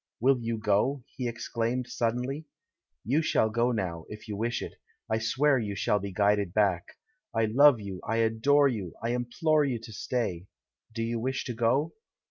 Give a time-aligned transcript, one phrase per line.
[0.19, 2.45] "Will you go?" he exclaimed, suddenly.
[3.05, 4.73] "You shall go now, if you wish it;
[5.07, 6.97] I swear you shall be guided back.
[7.35, 10.47] I love you, I adore you, I implore you to stay!
[10.91, 11.93] Do you wish to go?"